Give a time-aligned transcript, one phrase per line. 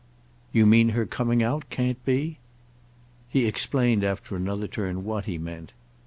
[0.51, 2.39] "You mean her coming out can't be?"
[3.29, 5.73] He explained after another turn what he meant.